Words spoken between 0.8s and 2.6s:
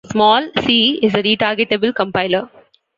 is a retargetable compiler.